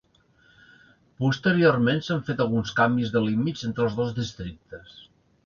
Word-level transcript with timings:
Posteriorment 1.23 2.01
s'han 2.07 2.23
fet 2.31 2.41
alguns 2.47 2.73
canvis 2.81 3.13
de 3.19 3.23
límits 3.27 3.69
entre 3.71 3.87
els 3.91 4.01
dos 4.01 4.19
districtes. 4.23 4.99